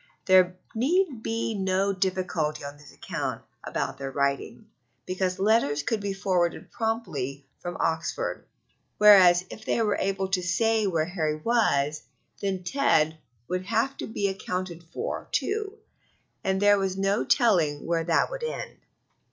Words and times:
There 0.25 0.55
need 0.73 1.21
be 1.21 1.53
no 1.53 1.93
difficulty 1.93 2.63
on 2.63 2.77
this 2.77 2.91
account 2.91 3.43
about 3.63 3.99
their 3.99 4.09
writing, 4.09 4.65
because 5.05 5.37
letters 5.37 5.83
could 5.83 5.99
be 5.99 6.11
forwarded 6.11 6.71
promptly 6.71 7.45
from 7.59 7.77
Oxford, 7.79 8.47
whereas 8.97 9.45
if 9.51 9.63
they 9.63 9.79
were 9.83 9.97
able 9.99 10.27
to 10.29 10.41
say 10.41 10.87
where 10.87 11.05
Harry 11.05 11.35
was, 11.35 12.01
then 12.41 12.63
Ted 12.63 13.19
would 13.47 13.67
have 13.67 13.95
to 13.97 14.07
be 14.07 14.27
accounted 14.27 14.83
for, 14.91 15.27
too, 15.31 15.77
and 16.43 16.59
there 16.59 16.79
was 16.79 16.97
no 16.97 17.23
telling 17.23 17.85
where 17.85 18.03
that 18.03 18.31
would 18.31 18.41
end. 18.43 18.79